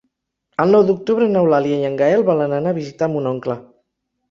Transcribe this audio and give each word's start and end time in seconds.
El 0.63 0.71
nou 0.75 0.85
d'octubre 0.87 1.27
n'Eulàlia 1.35 1.77
i 1.83 1.87
en 1.91 1.99
Gaël 2.01 2.27
volen 2.33 2.59
anar 2.59 2.75
a 2.77 2.81
visitar 2.81 3.13
mon 3.17 3.31
oncle. 3.37 3.61